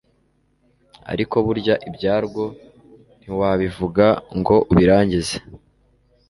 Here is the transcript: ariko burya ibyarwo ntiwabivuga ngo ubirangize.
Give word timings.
ariko 1.11 1.35
burya 1.45 1.75
ibyarwo 1.89 2.43
ntiwabivuga 3.19 4.05
ngo 4.39 4.55
ubirangize. 4.71 5.35